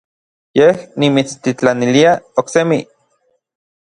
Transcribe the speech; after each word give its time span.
Yej 0.61 0.79
nimitstitlanilia 1.03 2.17
oksemi. 2.43 2.81